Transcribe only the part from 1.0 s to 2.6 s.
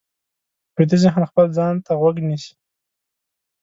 ذهن خپل ځان ته غوږ نیسي